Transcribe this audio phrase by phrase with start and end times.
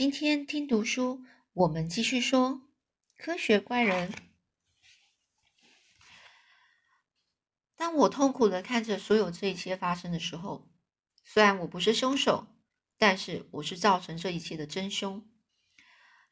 [0.00, 2.62] 今天听读书，我们继续说
[3.18, 4.10] 科学怪人。
[7.76, 10.70] 当我痛苦的看着所有这一切发生的时候，
[11.22, 12.46] 虽然我不是凶手，
[12.96, 15.22] 但是我是造成这一切的真凶。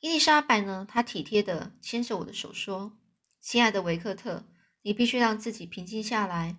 [0.00, 0.86] 伊丽莎白呢？
[0.88, 2.98] 她体贴的牵着我的手说
[3.38, 4.46] ：“亲爱的维克特，
[4.80, 6.56] 你必须让自己平静下来。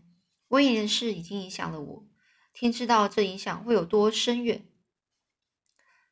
[0.50, 2.08] 威廉的事已经影响了我，
[2.54, 4.68] 天知道这影响会有多深远。”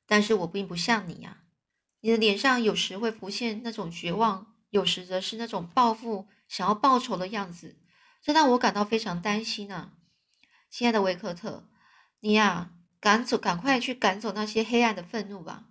[0.08, 1.44] 但是我并不像你呀，
[2.00, 7.78] 你的脸上有时会浮现那种绝望，有时则是那种报复、想要报仇的样子，
[8.22, 9.92] 这让我感到非常担心啊，
[10.70, 11.68] 亲爱的维克特，
[12.22, 15.66] 你呀，赶走，赶快去赶走那些黑暗的愤怒吧，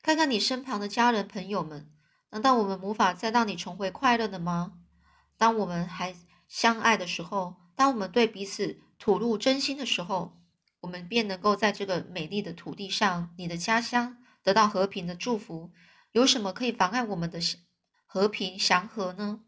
[0.00, 1.90] 看看你身旁的家人朋友们，
[2.30, 4.74] 难道我们无法再让你重回快乐的吗？
[5.36, 6.14] 当我们还
[6.46, 10.40] 相爱的时候，当我们对彼此吐露真心的时候。
[10.84, 15.72] 我们便能够在这个美丽的土地上，你的家乡得到和平的祝福。
[16.12, 17.40] 有什么可以妨碍我们的
[18.04, 19.40] 和平祥和呢？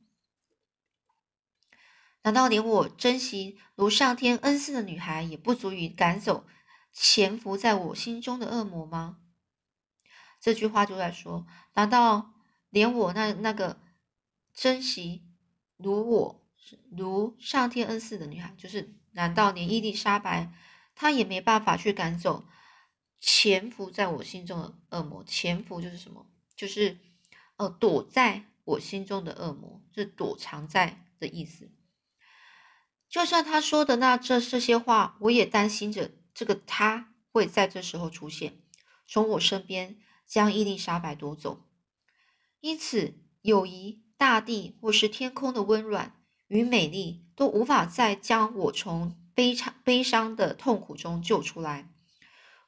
[2.22, 6.46] 难道连我珍惜如上天恩赐的女孩，也不足以赶走
[6.90, 9.18] 潜伏在我心中的恶魔吗？
[10.40, 12.32] 这句话就在说：难道
[12.70, 13.78] 连我那那个
[14.54, 15.22] 珍惜
[15.76, 16.46] 如我
[16.90, 20.52] 如上天恩赐的女孩，就是难道连伊丽莎白？
[20.96, 22.44] 他也没办法去赶走
[23.20, 25.22] 潜伏在我心中的恶魔。
[25.22, 26.26] 潜伏就是什么？
[26.56, 26.98] 就是
[27.58, 31.70] 呃，躲在我心中的恶魔，是躲藏在的意思。
[33.08, 38.58] 就算他说的那这这些话，我也担心着这个他会在这时候出现，
[39.06, 41.62] 从我身边将伊丽莎白夺走。
[42.60, 49.25] 因此，友谊、大地或是天空的温暖与美丽，都无法再将我从。
[49.36, 51.92] 悲惨、悲伤的痛苦中救出来，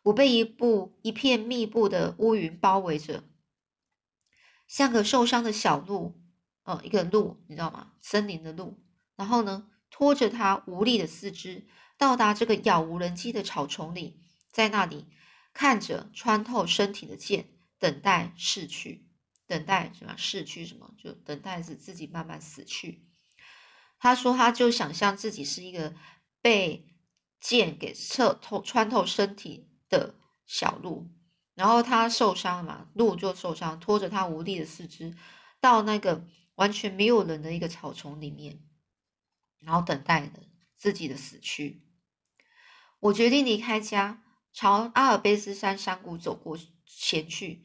[0.03, 3.25] 我被一部一片密布的乌云包围着，
[4.67, 6.21] 像个受伤的小鹿，
[6.65, 7.93] 呃，一个鹿，你知道吗？
[8.03, 8.79] 森林的鹿。
[9.17, 14.21] 然后呢，拖着它无力的四肢，到达这个杳无人迹的草丛里，
[14.53, 15.07] 在那里
[15.55, 17.49] 看着穿透身体的剑，
[17.79, 19.09] 等待逝去，
[19.47, 20.15] 等待什么？
[20.19, 20.93] 逝去什么？
[21.03, 23.09] 就等待着自己慢慢死去。
[23.99, 25.95] 他说，他就想象自己是一个。
[26.41, 26.87] 被
[27.41, 30.15] 剑给刺透、穿透身体的
[30.47, 31.09] 小鹿，
[31.55, 35.15] 然后他受伤了嘛，鹿就受伤，拖着他无力的四肢，
[35.61, 38.61] 到那个完全没有人的一个草丛里面，
[39.61, 40.41] 然后等待着
[40.75, 41.83] 自己的死去。
[43.01, 44.23] 我决定离开家，
[44.53, 47.65] 朝阿尔卑斯山山谷走过前去。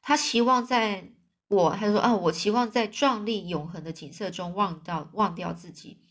[0.00, 1.12] 他期望在
[1.48, 6.07] 我，他说啊，我期望在壮丽永恒的景色中忘掉忘掉自己。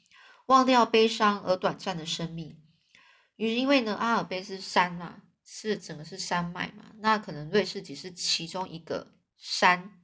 [0.48, 2.62] 忘掉悲伤而短暂的生命，
[3.36, 10.02] 因为呢，阿尔卑斯山嘛，是整个是山脉嘛，那可能瑞士只是其中一个山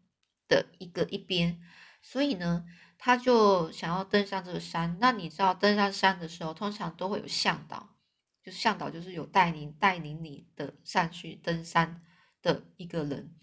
[0.50, 1.62] 的一个一边，
[2.02, 2.66] 所以呢，
[2.98, 4.98] 他就想要登上这个山。
[5.00, 7.96] 那你知道，登上山的时候，通常都会有向导，
[8.44, 12.04] 就是向导就是有带领带领你的上去登山
[12.42, 13.34] 的一个人。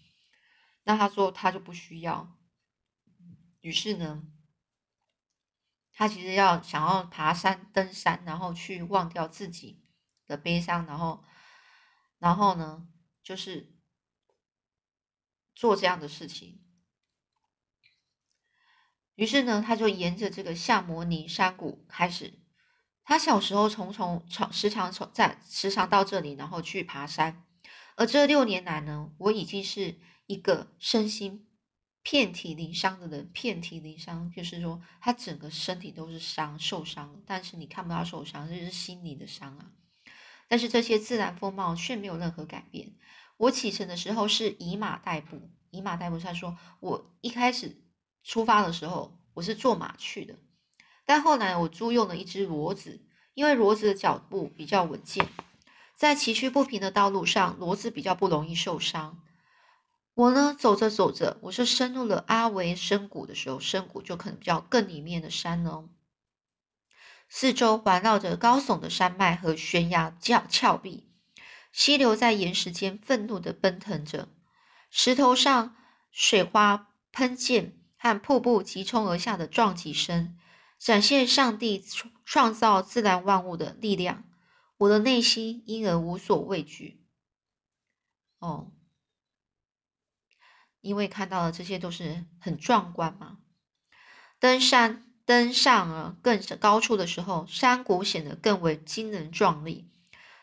[0.83, 2.37] 那他说他就不需要，
[3.61, 4.27] 于是呢。
[6.01, 9.83] 他其实要想要爬山、登山，然后去忘掉自己
[10.25, 11.23] 的悲伤，然后，
[12.17, 12.87] 然后呢，
[13.21, 13.71] 就是
[15.53, 16.59] 做这样的事情。
[19.13, 22.39] 于是呢，他就沿着这个夏摩尼山谷开始。
[23.03, 27.45] 他小时候从从常时常从在时常到这里，然后去爬山。
[27.95, 31.47] 而这六年来呢，我已经是一个身心。
[32.03, 39.71] 遍体鳞伤的人，遍体鳞伤，就是说他整个身体都是伤，受伤，但是你看不到受伤，这是心理的伤啊。
[40.47, 42.95] 但是这些自然风貌却没有任何改变。
[43.37, 46.19] 我启程的时候是以马代步，以马代步。
[46.19, 47.81] 他说我一开始
[48.23, 50.35] 出发的时候我是坐马去的，
[51.05, 55.27] 但后来我租用了一只骡子，因为骡子的脚步比较稳健，
[55.95, 59.23] 在崎岖不平的道路上，骡子比较不容易受伤。
[60.13, 65.87] 我呢，走着走着，我是深入了阿维深谷的时候，深谷就可能比较更里面的山哦。
[67.29, 71.09] 四周环绕着高耸的山脉和悬崖峭峭壁，
[71.71, 74.27] 溪流在岩石间愤怒的奔腾着，
[74.89, 75.77] 石头上
[76.11, 80.37] 水花喷溅和瀑布急冲而下的撞击声，
[80.77, 81.81] 展现上帝
[82.25, 84.25] 创造自然万物的力量。
[84.79, 87.01] 我的内心因而无所畏惧。
[88.39, 88.73] 哦。
[90.81, 93.37] 因为看到了这些都是很壮观嘛。
[94.39, 99.87] 登山登上了更高处的时候，山谷显得更为惊人壮丽。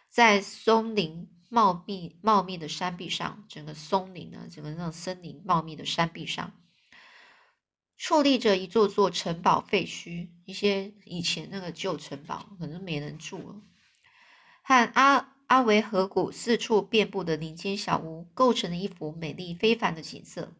[0.08, 6.52] 在松林茂密茂密的山壁上，整个松林呢，整个那种森林茂密的山壁上，
[7.98, 13.60] 矗立着一座座城堡废墟，一些以前那个旧城堡可能没人住了，
[14.62, 20.54] 和阿阿维河谷四处遍布的林间小屋，构成了一幅美丽非凡的景色。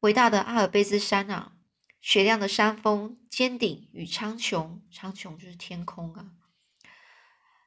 [0.00, 1.52] 伟大的阿尔卑斯山啊，
[2.00, 6.30] 雪亮的山峰尖顶与苍穹，苍穹就是天空啊。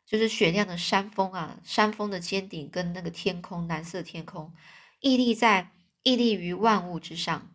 [0.06, 4.54] 就是雪亮的山峰啊，山峰的尖顶跟那个天空，蓝色天空，
[5.02, 5.72] 屹立在
[6.04, 7.52] 屹立于万物之上，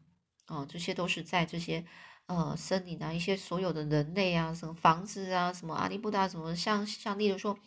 [0.48, 1.86] 哦，这些都是在这些
[2.37, 7.58] 呃森林啊，一些所有的人类啊，什么房子啊，什么阿里布达，什么像像例如说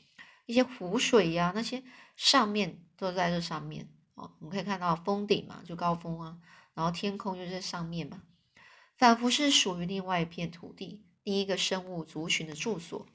[0.45, 1.83] 一些湖水呀，那些
[2.15, 6.37] 上面都在这上面哦，我们可以看到峰顶嘛，就高峰啊，
[6.73, 8.23] 然后天空就在上面嘛，
[8.97, 13.05] 仿佛是属于另外一片土地，另一个生物族群的住所。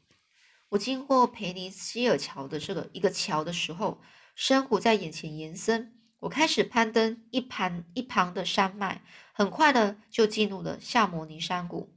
[0.70, 4.00] 我经过培尼希尔桥的这个一个桥的时候，
[4.34, 5.99] 深谷在眼前延伸。
[6.20, 9.02] 我开始攀登一盘一旁的山脉，
[9.32, 11.92] 很快的就进入了夏摩尼山谷。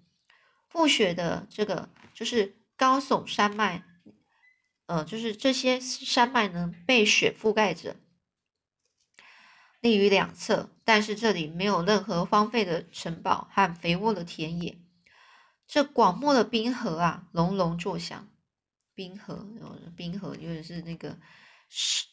[0.72, 3.84] 覆雪的这个就是高耸山脉，
[4.88, 7.96] 呃，就是这些山脉呢被雪覆盖着，
[9.80, 10.70] 立于两侧。
[10.86, 14.78] 但是这里没有任何荒废的城堡和肥沃的田野。
[15.68, 18.28] 这广漠的冰河啊，隆隆作响。
[18.96, 19.48] 冰河，
[19.96, 21.18] 冰河就是那个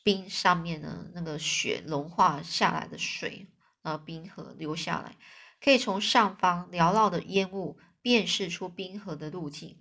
[0.02, 3.48] 冰上面的那个雪融化下来的水，
[3.82, 5.16] 然后冰河流下来，
[5.60, 9.78] 可以从上方缭绕的烟雾辨识出冰河的路径。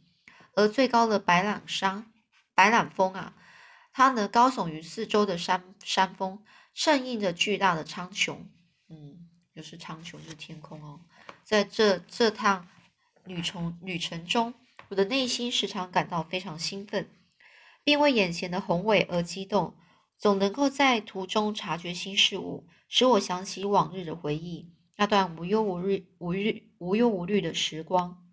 [0.56, 2.12] 而最高的白朗山、
[2.54, 3.36] 白朗峰啊，
[3.94, 6.44] 它呢高耸于四周的山山峰，
[6.74, 8.38] 衬映着巨大的苍穹，
[8.90, 11.02] 嗯，就是苍穹，就是天空哦。
[11.44, 12.68] 在这这趟
[13.26, 14.54] 旅程旅程中。
[14.88, 17.08] 我的内心时常感到非常兴奋，
[17.90, 19.76] 并为眼前的宏伟而激动。
[20.16, 28.30] 总能够在途中察觉新事物，使我想起往日的回忆，那段无忧无虑、无虑、无忧无虑的时光。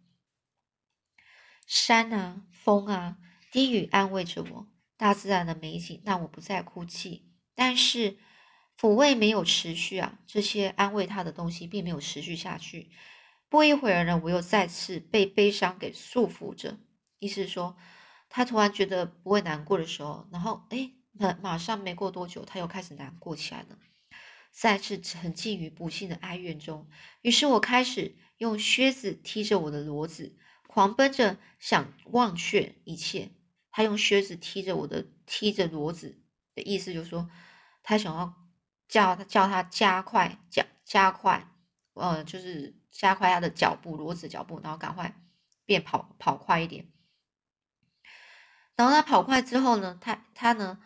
[1.66, 3.16] 山啊，风啊，
[3.50, 4.66] 低语安慰着我。
[4.98, 8.18] 大自然的美景让我不再哭泣，但是
[8.78, 12.90] 抚慰没有持续啊，这些安慰他的东西并没有持续下去。
[13.48, 16.78] 不一会儿呢，我又再次被悲伤给束缚着。
[17.20, 17.74] 意思是说，
[18.28, 23.78] 他突然觉得不会难过的时候，然后哎，马马上没过多久，他又开始难过起来了，
[24.52, 26.88] 再次沉浸于不幸的哀怨中。
[27.22, 30.36] 于是我开始用靴子踢着我的骡子，
[30.66, 33.30] 狂奔着想忘却一切。
[33.70, 36.22] 他用靴子踢着我的踢着骡子
[36.54, 37.28] 的意思就是说，
[37.82, 38.34] 他想要
[38.88, 41.48] 叫他叫他加快加加快，
[41.94, 42.74] 呃，就是。
[42.98, 45.14] 加快他的脚步，骡子脚步，然后赶快
[45.66, 46.90] 变跑跑快一点。
[48.76, 50.78] 然后他跑快之后呢，他他呢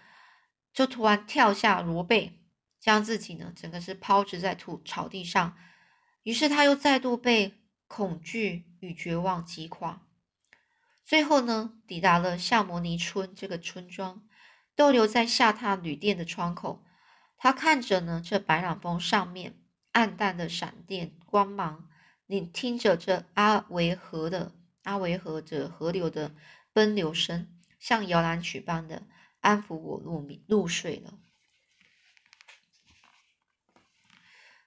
[0.72, 2.40] 就突然跳下骡背，
[2.78, 5.56] 将自己呢整个是抛掷在土草地上。
[6.22, 7.54] 于是他又再度被
[7.88, 10.02] 恐惧与绝望击垮。
[11.04, 14.22] 最后呢，抵达了夏摩尼村这个村庄，
[14.76, 16.84] 逗留在下榻旅店的窗口，
[17.36, 19.58] 他看着呢这白朗峰上面
[19.90, 21.88] 暗淡的闪电光芒。
[22.26, 24.54] 你听着这阿维河的
[24.84, 26.32] 阿维河这河流的
[26.72, 27.48] 奔流声，
[27.80, 29.08] 像摇篮曲般的
[29.40, 31.18] 安抚我入眠入睡了。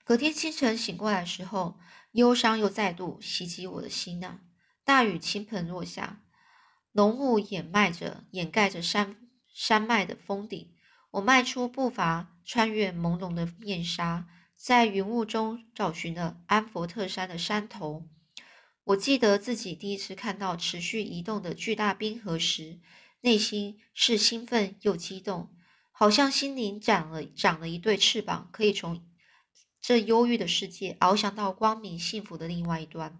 [0.03, 1.79] 隔天清晨醒过来的时候，
[2.11, 4.41] 忧伤又再度袭击我的心呐。
[4.83, 6.21] 大雨倾盆落下，
[6.91, 10.75] 浓雾掩埋着掩盖着山山脉的峰顶。
[11.11, 14.27] 我迈出步伐，穿越朦胧的面纱。
[14.55, 18.09] 在云雾中找寻了安佛特山的山头。
[18.85, 22.79] 我记得自己第一次看到持续移动的巨大冰河时，
[23.23, 25.49] 内心是兴奋又激动，
[25.91, 29.03] 好像心灵长了长了一对翅膀，可以从
[29.81, 33.19] 这忧郁的世界翱翔到光明幸福的另外一端。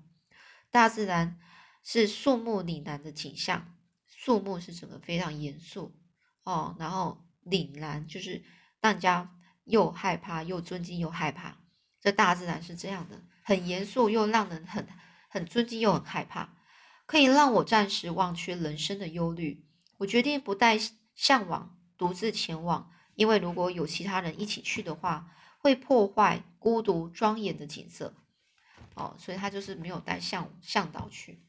[0.69, 1.39] 大自然
[1.83, 3.75] 是肃穆凛然的景象，
[4.07, 5.95] 肃穆是整个非常严肃
[6.43, 8.43] 哦，然后凛然就是
[8.79, 9.39] 大家。
[9.65, 11.57] 又害怕，又尊敬，又害怕。
[12.01, 14.85] 这大自然是这样的，很严肃，又让人很
[15.29, 16.57] 很尊敬，又很害怕，
[17.05, 19.65] 可以让我暂时忘却人生的忧虑。
[20.03, 20.77] 我决定不带
[21.15, 28.13] 向往，独自前往，因为如果有其他人一起去的话，会破坏孤独庄严的景色。
[28.95, 31.41] 哦，所以他就是没有带向向导去，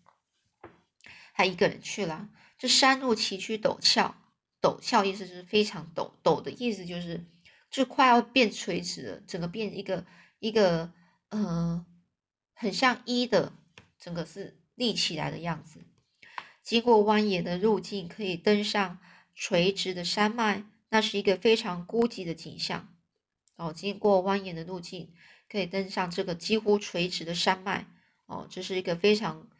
[1.34, 2.28] 他一个人去了。
[2.56, 4.14] 这山路崎岖陡峭，
[4.62, 7.26] 陡峭意思是非常陡，陡的意思就是。
[7.70, 10.06] 就快要变垂直了，整个变一个
[10.38, 10.92] 一个，
[11.30, 11.84] 呃，
[12.52, 13.52] 很像一的，
[13.98, 15.80] 整个是立起来的样子。
[16.64, 18.98] 经过蜿蜒的路径，可以登上
[19.34, 22.88] 垂直的山脉，那是一个非常孤寂的景象。
[23.56, 25.12] 哦，经过蜿蜒的路径，
[25.48, 27.86] 可以登上这个几乎垂直的山脉。
[28.26, 29.50] 哦，这是一个非常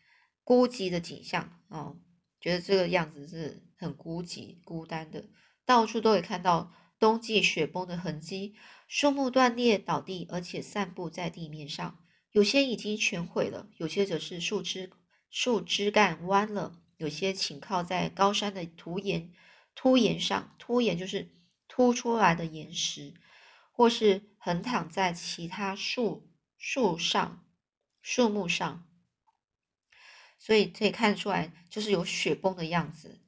[0.43, 1.61] 孤寂的景象。
[1.69, 2.01] 哦，
[2.41, 5.29] 觉得这个样子是很孤寂、孤单的，
[5.67, 8.55] 到处都可以看到冬季雪崩的痕迹，
[8.89, 11.99] 树木断裂倒地，而且散布在地面上，
[12.31, 14.91] 有些已经全毁了，有些则是树枝
[15.29, 19.33] 树枝干弯了，有些倾靠在高山的凸岩
[19.75, 21.35] 凸岩上，凸岩就是
[21.69, 23.15] 凸出来的岩石。
[23.77, 27.45] 或是横躺在其他树树上、
[28.01, 28.87] 树木上，
[30.39, 33.21] 所以可以看出来，就是有雪崩的样子。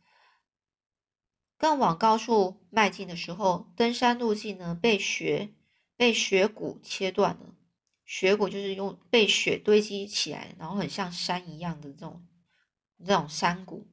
[1.59, 5.53] 更往高处迈进的时候，登山路径呢被雪
[5.97, 7.57] 被雪谷切断了。
[8.05, 12.25] 雪谷就是用被雪堆积起来，然后很像山一样的这种
[13.05, 13.87] 这种山谷，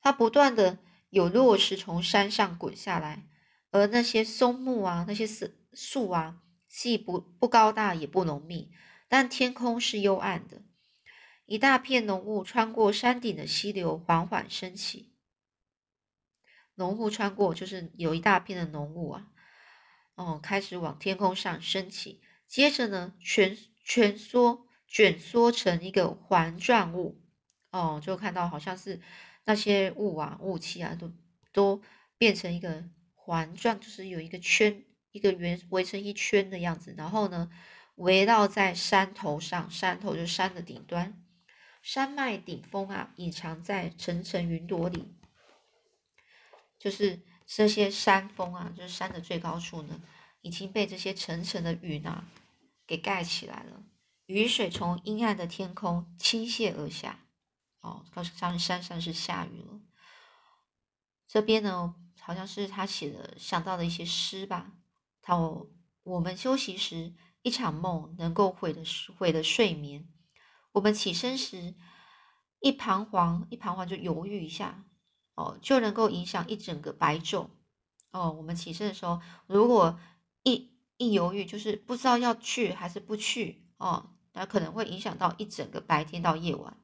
[0.00, 0.78] 它不断的
[1.10, 3.28] 有落石从山上滚下来，
[3.70, 5.56] 而那些松木啊，那些是。
[5.74, 8.72] 树啊，既不不高大，也不浓密，
[9.06, 10.62] 但天空是幽暗的。
[11.44, 15.12] 一大片浓雾穿过山顶的溪流，缓缓升起。
[16.74, 19.28] 浓雾穿过，就是有一大片的浓雾啊，
[20.16, 22.22] 哦，开始往天空上升起。
[22.48, 27.22] 接着呢，蜷蜷缩卷缩成一个环状物，
[27.78, 29.00] 哦，就看到好像是
[29.44, 31.12] 那些雾啊、雾气啊，都
[31.52, 31.82] 都
[32.16, 34.84] 变成一个环状，就是有一个圈。
[35.10, 37.50] 一个圆围成一圈的样子，然后呢，
[37.96, 41.24] 围绕在山头上，山头就是山的顶端，
[41.82, 45.08] 山脉顶峰啊，隐藏在层层云朵里，
[46.78, 50.02] 就是这些山峰啊，就是山的最高处呢，
[50.42, 52.28] 已经被这些层层的云啊
[52.86, 53.82] 给盖起来了，
[54.26, 57.24] 雨水从阴暗的天空倾泻而下，
[57.80, 59.80] 哦，告诉他们山上是下雨了。
[61.26, 64.72] 这边呢，好像是他写的想到的一些诗吧。
[65.22, 65.66] 好，
[66.02, 68.82] 我们休息时，一场梦能够毁了
[69.16, 70.08] 毁了睡眠。
[70.72, 71.74] 我们起身时，
[72.60, 74.84] 一彷徨，一彷徨就犹豫一下，
[75.34, 77.48] 哦，就能够影响一整个白昼。
[78.10, 80.00] 哦，我们起身的时候，如果
[80.44, 86.78] 一一犹豫，就是不知道要去还是不去，哦，那可能会影响到一整个白天到夜晚。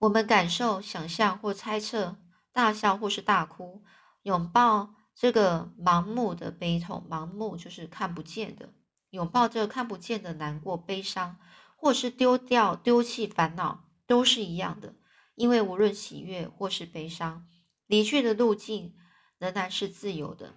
[0.00, 2.16] 我们感受、想象或猜测，
[2.52, 3.84] 大笑或是大哭，
[4.22, 4.94] 拥抱。
[5.14, 8.72] 这个盲目的悲痛，盲目就是看不见的，
[9.10, 11.36] 拥抱这个看不见的难过、悲伤，
[11.76, 14.94] 或是丢掉、丢弃烦恼，都是一样的。
[15.34, 17.46] 因为无论喜悦或是悲伤，
[17.86, 18.96] 离去的路径
[19.36, 20.54] 仍然是自由的。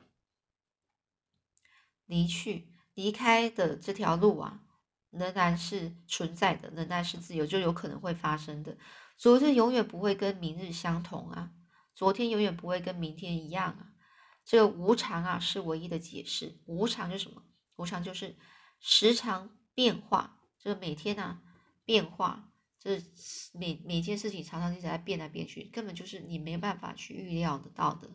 [2.06, 4.62] 离去、离开的这条路啊，
[5.10, 8.78] 仍然是存在的，仍然是自由，就有可能会发生的。
[9.18, 11.52] 昨天永远不会跟明日相同啊，
[11.96, 13.88] 昨天永远不会跟明天一样啊。
[14.44, 16.60] 这个无常啊，是唯一的解释。
[16.66, 17.44] 无常是什么？
[17.78, 18.36] 无常就是
[18.80, 21.42] 时常变化，就是每天啊
[21.86, 23.02] 变化，这
[23.54, 28.12] 每每件事情常常一直在变来变去，根本就是你没办法去预料得到的。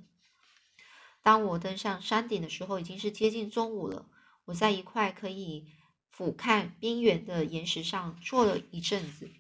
[1.23, 4.11] 当我登上山顶的时候，已经是接近中午了。
[4.45, 5.73] 我在一块可以
[6.11, 9.31] 俯瞰边缘的岩石上坐了一阵子。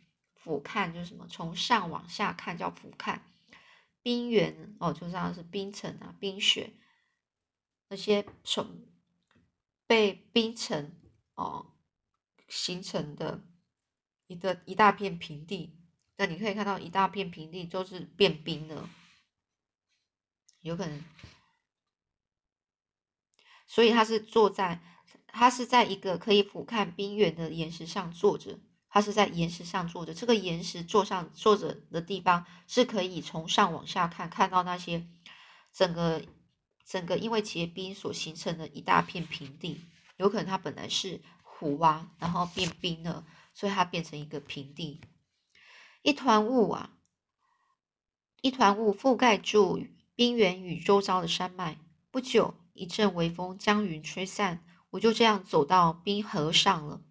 [0.49, 1.26] 俯瞰就是什么？
[1.28, 3.21] 从上往下看叫俯瞰。
[4.02, 6.73] 冰原哦，就像是冰层啊，冰雪
[7.88, 8.88] 那些从
[9.87, 10.99] 被冰层
[11.35, 11.75] 哦
[12.49, 13.43] 形成的
[14.26, 15.76] 一个一大片平地，
[16.17, 18.88] 那你可以看到一大片平地都是变冰了，
[20.61, 21.05] 有可能，
[23.67, 24.81] 所以他是坐在
[25.26, 28.59] 他是在一个可以俯瞰冰原的岩石上坐着。
[28.99, 35.07] 他是在岩石上坐着，这个岩石坐上坐着的地方是可以从上往下看，看到那些
[35.73, 36.21] 整个
[36.85, 39.81] 整个因为结冰所形成的一大片平地，
[40.17, 43.25] 有可能它本来是湖啊，然后变冰了，
[43.55, 45.00] 所以它变成一个平地。
[46.02, 46.90] 一团雾啊，
[48.43, 49.81] 一团雾覆盖住
[50.17, 51.78] 冰原与周遭的山脉。
[52.11, 57.02] 不久，一阵微风将云吹散，我就这样走到冰河上了。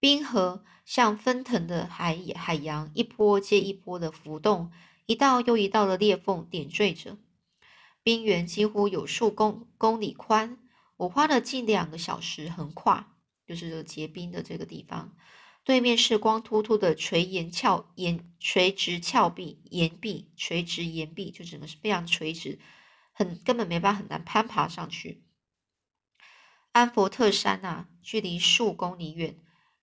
[0.00, 4.70] 冰河像奔腾的海海洋，一波接一波的浮动，
[5.06, 7.18] 一道又一道的裂缝点缀着
[8.02, 10.58] 冰原，几乎有数公公里宽。
[10.98, 15.16] 我花了近两个小时横跨，就是结冰的这个地方。
[15.64, 22.58] 对面是光秃秃的垂岩峭岩垂直峭壁岩壁，垂直岩壁就整个是非常垂直，
[23.12, 25.24] 很根本没办法很难攀爬上去。
[26.72, 29.36] 安佛特山啊，距离数公里远。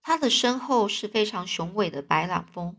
[0.07, 2.77] 它的身后是非常雄伟的白朗峰。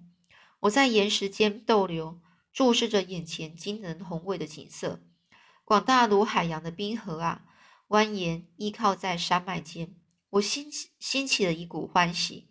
[0.60, 2.20] 我在岩石间逗留，
[2.52, 5.00] 注视着眼前惊人宏伟的景色。
[5.64, 7.42] 广大如海洋的冰河啊，
[7.88, 9.96] 蜿蜒依靠在山脉间。
[10.30, 12.46] 我兴起兴起了一股欢喜，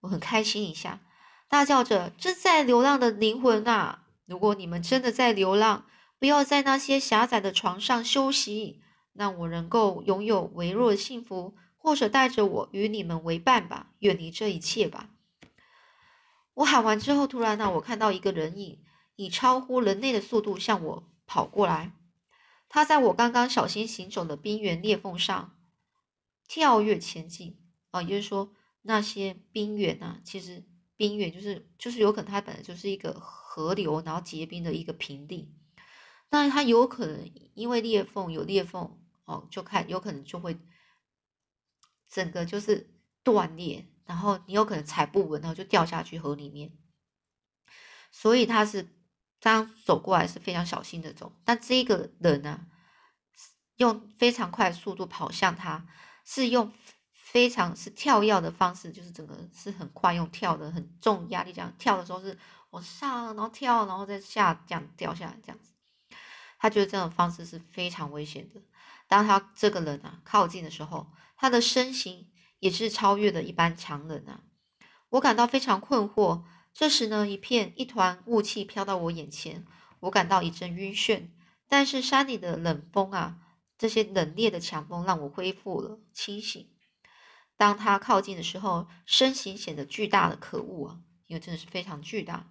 [0.00, 1.02] 我很开心一下，
[1.46, 4.06] 大叫着：“正在流浪的灵魂啊！
[4.24, 5.84] 如果你们真的在流浪，
[6.18, 8.80] 不要在那些狭窄的床上休息，
[9.12, 11.54] 让我能够拥有微弱的幸福，
[11.84, 15.10] 或者带着我与你们为伴吧，远离这一切吧。”
[16.54, 18.82] 我喊完之后，突然呢，我看到一个人影
[19.16, 21.92] 以超乎人类的速度向我跑过来。
[22.70, 25.58] 他在我刚刚小心行走的冰原裂缝上
[26.48, 27.58] 跳跃前进
[27.90, 30.64] 啊，也就是说，那些冰原啊，其实
[30.96, 35.52] 冰原就是就是有可能它本来就是一个河流，然后结冰的一个平地。
[36.30, 40.56] 那它有可能因为裂缝有裂缝哦，就看有可能就会
[42.14, 42.86] 整个就是
[43.24, 43.84] 断裂。
[44.06, 46.70] 然后你有可能踩不稳，然后就掉下去河里面。
[48.12, 48.86] 所以他是
[49.40, 52.66] 这样走过来是非常小心的走，但这个人呢，
[53.76, 55.86] 用非常快的速度跑向他，
[56.22, 56.70] 是用
[57.10, 62.38] 非常是跳跃的方式，就是整个是很快用跳的很重压力这样跳的时候是
[62.70, 65.72] 往上，然后跳，然后再下这样掉下来这样子。
[66.58, 68.60] 他觉得这种方式是非常危险的。
[69.08, 72.30] 当他这个人啊靠近的时候，他的身形。
[72.60, 74.40] 也是超越了一般强人啊！
[75.10, 76.44] 我感到非常困惑。
[76.72, 79.66] 这时呢，一片一团雾气飘到我眼前，
[80.00, 81.28] 我感到一阵晕眩。
[81.68, 83.36] 但是山里的冷风啊，
[83.76, 86.70] 这些冷冽的强风让我恢复了清醒。
[87.58, 91.00] 当他靠近的时候，身形显得巨大的可恶啊！
[91.26, 92.50] 因为真的是非常巨大。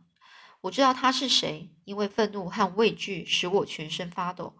[0.61, 4.55] 我知道他是谁，因为愤怒和畏惧使我全身发抖。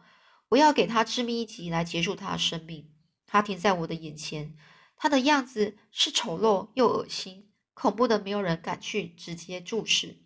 [0.53, 2.91] 我要给他致命一击来结束他的生命。
[3.25, 4.55] 他停在我的眼前。
[4.95, 10.21] 他的样子是丑陋又恶心，恐怖的没有人敢去直接注视。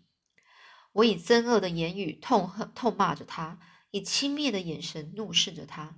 [0.92, 3.58] 我以憎恶的言语痛恨、痛骂着他，
[3.92, 5.98] 以轻蔑的眼神怒视着他。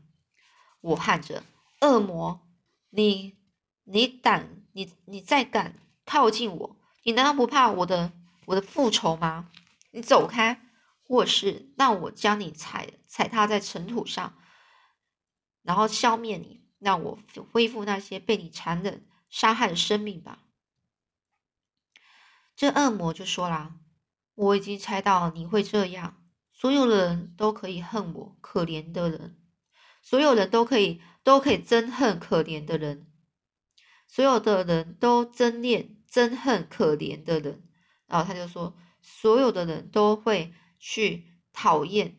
[0.82, 1.44] 我喊着
[1.82, 2.48] ：“恶魔，
[2.92, 3.36] 你、
[3.84, 8.14] 你胆、你、你再敢靠近我，你难道不怕我的、
[8.46, 9.50] 我的复仇吗？
[9.92, 10.69] 你走开，
[11.10, 14.38] 或是那我将你踩、踩踏在尘土上，
[15.64, 17.20] 然后消灭你。”让我
[17.52, 20.46] 恢复那些被你残忍杀害的生命吧。
[22.56, 23.76] 这恶魔就说啦
[24.34, 26.24] ：“我已经猜到你会这样。
[26.54, 29.36] 所有的人都可以恨我，可怜的人；
[30.02, 33.06] 所有人都可以都可以憎恨可怜的人；
[34.08, 37.68] 所有的人都憎恋憎恨可怜的人。”
[38.08, 42.18] 然后他就说：“所有的人都会去讨厌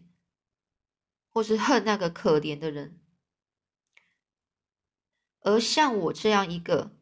[1.28, 3.00] 或是恨那个可怜的人。”
[5.42, 7.00] 而像我这样一个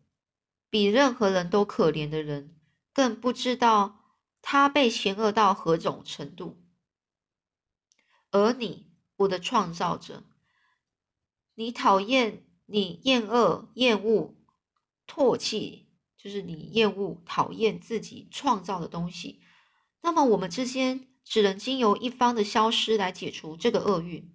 [0.70, 2.56] 比任何人都可怜的人，
[2.92, 6.62] 更不知道他被嫌恶到何种程度。
[8.30, 10.22] 而你，我的创造者，
[11.54, 14.36] 你讨厌、你厌恶、厌恶、
[15.06, 19.42] 唾弃，就是你厌恶、讨厌自己创造的东西。
[20.02, 24.34] 那么，我们之间只能经由一方的消失来解除这个厄运。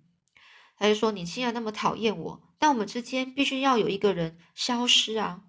[0.77, 5.43] 他就说：“你既然那么讨厌我。”但我们之间必须要有一个人消失啊！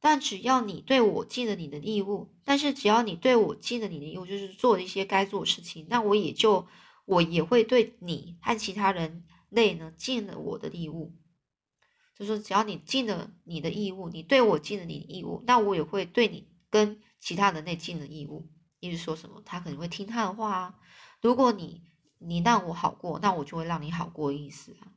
[0.00, 6.68] 但只要你对我尽了你的义务，但是只要你对我尽了你的义务，就是做一些该做的事情，那我也就
[7.06, 11.16] 我也会对你和其他人类呢尽了我的义务。
[12.16, 18.48] 就说只要你尽了你的义务，你对我尽了你的义务，那我也会对你跟其他人类尽了义务。
[18.80, 19.42] 意思说什么？
[19.44, 20.78] 他可能会听他的话啊。
[21.20, 21.82] 如果你
[22.18, 24.32] 你让我好过，那我就会让你好过。
[24.32, 24.92] 意思啊。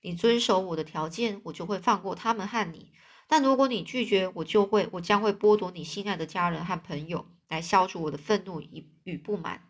[0.00, 2.92] 你遵守我的条件，我就会放过他们和你；
[3.26, 9.64] 但如果你拒绝，我就会，我将会剥夺你心爱的家人和朋友，来消除我的愤怒与与不满。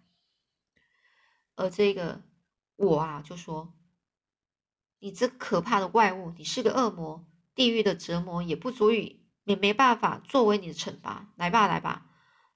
[1.57, 2.23] 而这个
[2.77, 3.75] 我啊，就说：
[4.99, 11.33] 你这可怕的怪物，你是个恶魔，地狱的折磨也不足以，也没办法作为你的惩罚。
[11.37, 12.08] 来吧，来吧，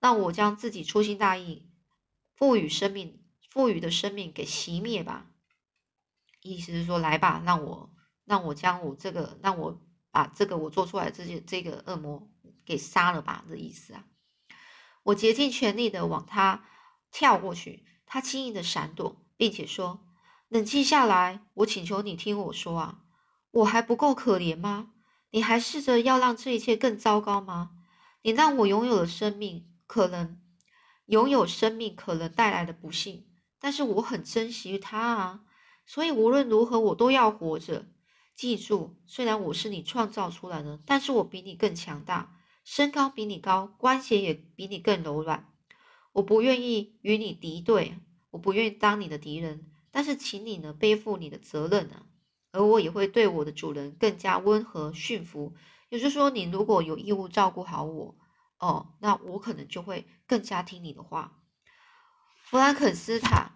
[0.03, 1.71] 让我将自己粗心大意
[2.35, 5.31] 赋予生命、赋予的生命给熄灭吧。
[6.43, 12.29] 意思是说，来吧，让我让我将我这个，让我把这个我做出来这些这个恶魔
[12.67, 14.05] 给杀了吧的意思啊！
[15.05, 16.65] 我竭尽全力的往他
[17.13, 20.05] 跳过去，他轻易的闪躲，并且说
[20.51, 23.05] ：“冷静下来，我请求你听我说啊，
[23.53, 24.95] 我还不够可怜吗？
[25.31, 27.71] 你还试着要让这一切更糟糕吗？
[28.23, 30.41] 你让我拥有了生命，可能
[31.05, 33.27] 拥有生命可能带来的不幸，
[33.61, 35.43] 但是我很珍惜它啊！”
[35.85, 37.85] 所以无论如何，我都要活着。
[38.35, 45.53] 记住，虽然我是你创造出来的，但是我比你更强大，身高比你高，关节也比你更柔软。
[46.13, 47.99] 我不愿意与你敌对，
[48.31, 52.07] 我不愿意当你的敌人，但是请你呢背负你的责任啊，
[52.53, 55.53] 而我也会对我的主人更加温和驯服。
[55.91, 58.17] 也就是说，你如果有义务照顾好我，
[58.63, 61.43] 哦，那我可能就会更加听你的话。
[62.45, 63.51] 弗兰肯斯坦，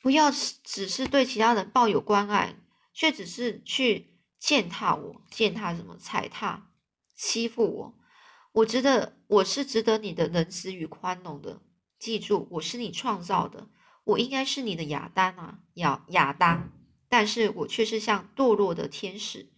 [0.00, 2.56] 不要只是对其他人抱有关爱，
[2.94, 5.94] 却只是去践踏我，践踏什么？
[5.98, 6.70] 踩踏、
[7.14, 7.98] 欺负我。
[8.52, 11.60] 我值得，我是值得你的仁慈与宽容的。
[11.98, 13.68] 记住，我是你创造的，
[14.04, 16.72] 我应该是你的亚当啊，亚亚当。
[17.10, 19.52] 但是我却是像堕落的天使，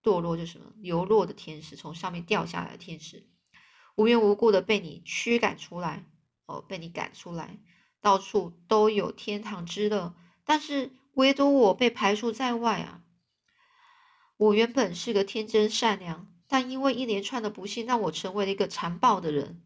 [0.00, 0.72] 堕落就什么？
[0.76, 3.26] 流落的天使，从上面掉下来的天使，
[3.98, 6.04] 无缘无故的被你驱赶出来，
[6.46, 7.58] 哦，被你赶出来，
[8.00, 13.02] 到处都有天堂之乐，但是唯独我被排除在外啊！
[14.36, 16.32] 我原本是个天真善良。
[16.50, 19.62] 但因为一连串的不幸，让我成为了一个残暴的人。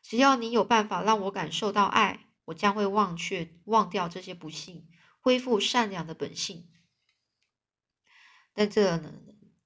[0.00, 4.86] 只要你有办法让我感受到爱，我将会忘却、忘掉这些不幸，
[5.18, 6.68] 恢复善良的本性。
[8.52, 9.14] 但这个呢？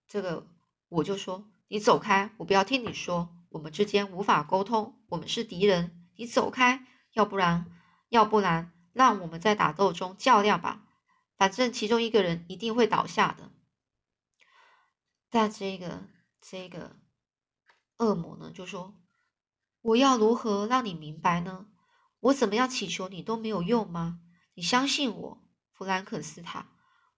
[0.07, 0.47] 这个
[0.89, 6.09] 我就说，你走开，我不要听你说，我们之间无法沟通，我们是敌人。
[6.17, 7.67] 你走开，要不然，
[8.09, 10.85] 要不然，让我们在打斗中较量吧。
[11.37, 13.51] 反正其中一个人一定会倒下的。
[15.31, 16.09] 但这个。
[16.41, 16.97] 这个
[17.99, 18.95] 恶魔呢，就说
[19.83, 21.67] ：“我要如何让你明白呢？
[22.21, 24.21] 我怎么样祈求你都没有用吗？
[24.55, 26.69] 你相信我，弗兰肯斯坦，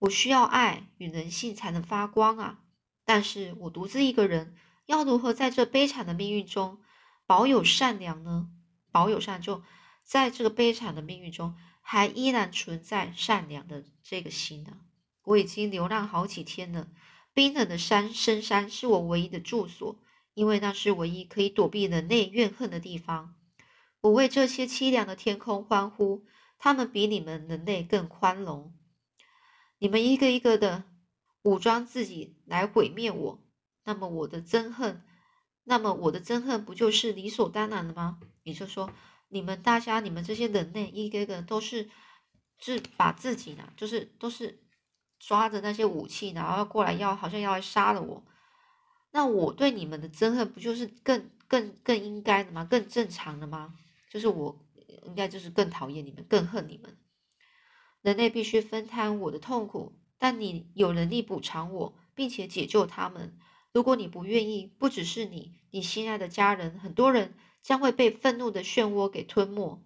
[0.00, 2.60] 我需要爱与人性才能发光啊！
[3.04, 4.56] 但是我独自一个人，
[4.90, 6.80] 要如何在这悲惨的命运中
[7.24, 8.48] 保有善良呢？
[8.90, 9.62] 保有善，就
[10.02, 14.78] 在这个悲惨的命运中，还依然存在善良的这个心呢？
[15.22, 16.88] 我已经流浪好几天了。”
[17.32, 19.96] 冰冷的山深山是我唯一的住所，
[20.34, 23.36] 因为那是唯一可以躲避人类怨恨的地方。
[24.00, 26.24] 我为这些凄凉的天空欢呼，
[26.58, 28.74] 他们比你们人类更宽容。
[29.78, 30.82] 你们一个一个的
[31.42, 33.40] 武装自己来毁灭我，
[33.84, 35.02] 那么我的憎恨，
[35.64, 38.20] 那么我的憎恨不就是理所当然的吗？
[38.42, 38.90] 也就是说，
[39.28, 41.88] 你们大家，你们这些人类一个个都是，
[42.58, 44.60] 是把自己呢，就是都是。
[45.22, 48.24] 抓着那些武器，然后要过来要，好像要来杀了我。
[49.10, 52.64] 那我对你们的憎恨，不就是更更更应该的吗？
[52.64, 53.74] 更正常的吗？
[54.08, 54.58] 就是我
[55.04, 56.96] 应该就是更讨厌你们，更恨你们。
[58.00, 63.38] 人类必须分摊我的痛苦，但你有能力补偿我，并且解救他们。
[63.72, 69.84] 如果你不愿意，不只是你，你心爱的家人，很多人将会被愤怒的漩涡给吞没。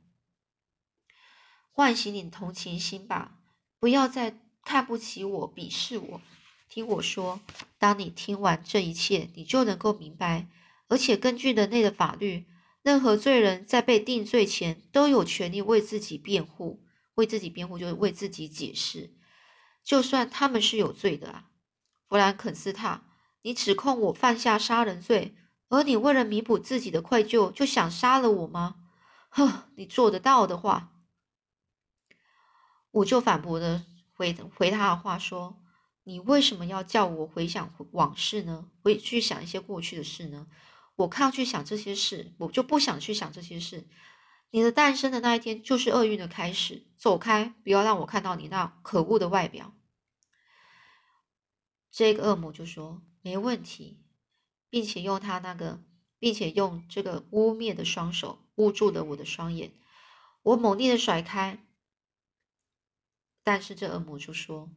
[1.70, 3.38] 唤醒你同情心吧，
[3.78, 4.40] 不要再。
[4.66, 6.22] 看不起我，鄙视我。
[6.70, 7.38] 听我说，
[7.78, 10.48] 当你听完这一切，你就能够明白。
[10.88, 12.46] 而且根据人类的法律，
[12.80, 16.82] 任何罪人在被定罪前都有权利为自己辩护。
[17.16, 19.12] 为自己辩护就是为自己解释，
[19.84, 21.50] 就算他们是有罪的啊。
[22.08, 23.04] 弗兰肯斯坦，
[23.44, 25.36] 你指控我犯下杀人罪，
[25.68, 28.76] 而你为了弥补自己的愧疚，就想杀了我吗？
[29.28, 30.94] 呵，你做得到的话，
[32.90, 33.84] 我就反驳的。
[34.16, 35.60] 回回他的话说
[36.04, 38.70] ：“你为什么要叫我回想往事呢？
[38.80, 40.46] 回去想一些过去的事呢？
[40.96, 43.88] 我抗拒想这些事，我就不想去想这些事。
[44.52, 46.86] 你的诞生的那一天就是厄运的开始。
[46.96, 49.74] 走开，不要让我看到你那可恶的外表。”
[51.90, 54.04] 这个恶魔就说：“没问题，
[54.68, 55.82] 并且用他那个，
[56.18, 59.72] 并且用这个污蔑的双手捂住了我的双眼。
[60.42, 61.64] 我猛烈的甩开。”
[63.42, 64.70] 但是这恶魔就说：“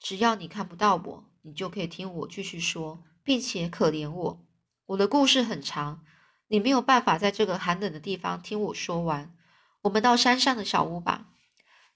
[0.00, 4.46] 只要你看不到我，你就可以听我继续说，并且可怜我。
[4.86, 6.04] 我的故事很长，
[6.48, 9.32] 你没有办法在这个寒冷的地方听我说完。
[9.82, 11.28] 我们到山上的小屋吧。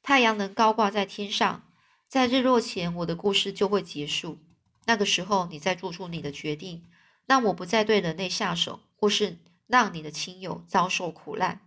[0.03, 1.73] 太阳能高挂在天上，
[2.09, 4.39] 在日落前，我的故事就会结束。
[4.87, 6.85] 那个时候，你再做出你的决定，
[7.27, 11.61] 让我不再对人类下手，或是让你的亲友遭受苦难。”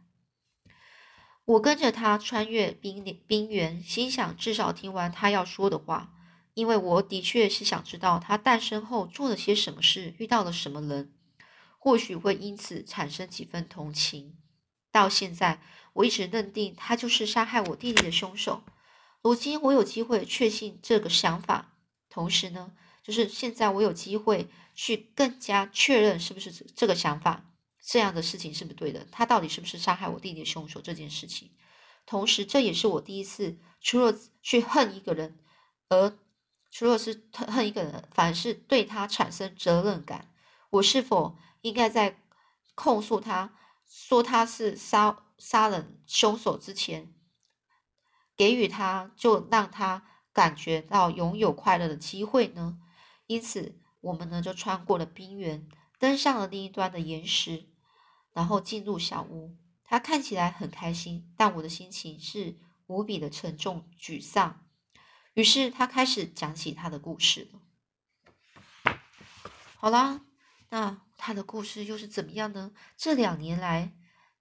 [1.46, 6.14] 我跟着他穿越冰冰原，心想至少听完他要说的话，
[6.54, 11.12] 因为我的确是想知道他诞生后做了些什么事，遇到了什么人，
[11.80, 14.38] 或许会因此产生几分同情。
[14.92, 15.60] 到现在，
[15.94, 18.62] 我一直认定他就是杀害我弟弟的凶手。
[19.24, 21.74] 如今我有机会确信这个想法，
[22.10, 22.74] 同时呢，
[23.10, 27.44] 就是现在我有机会去更加确认是不是这个想法。
[27.82, 29.08] 这样的事情是不对的？
[29.12, 30.80] 他到底是不是杀害我弟弟的凶手？
[30.80, 31.50] 这件事情，
[32.06, 35.40] 同时这也是我第一次除了去恨一个人，
[35.88, 36.16] 而
[36.70, 40.32] 除了是恨一个人，反而是对他产生责任感。
[40.70, 42.22] 我是否应该在
[42.76, 43.56] 控诉他
[43.88, 47.12] 说他是杀杀人凶手之前，
[48.38, 52.78] 给予他，就让他感觉到拥有快乐的机会呢？
[53.30, 57.70] 因此，我们呢就穿过了冰原，登上了另一端的岩石，
[58.34, 59.56] 然后进入小屋。
[59.84, 64.66] 他看起来很开心，但我的心情是无比的沉重、沮丧。
[65.36, 68.96] 于是他开始讲起他的故事了。
[69.78, 70.22] 好啦，
[70.70, 72.72] 那他的故事又是怎么样呢？
[72.98, 73.94] 这两年来，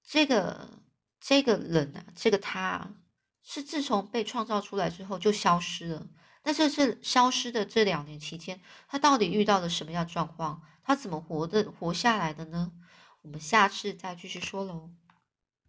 [0.02, 0.80] 这个
[1.20, 2.94] 这个人啊，这个他啊。
[3.42, 6.06] 是自从被创造出来之后就消失了。
[6.48, 8.58] 那这次消失的这两年期间，
[8.88, 10.62] 他到底遇到了什么样状况？
[10.82, 12.72] 他怎么活的活下来的呢？
[13.20, 14.88] 我们下次再继续说喽。